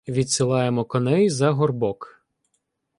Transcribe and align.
Відсилаємо 0.07 0.85
коней 0.85 1.29
за 1.29 1.51
горбок. 1.51 2.25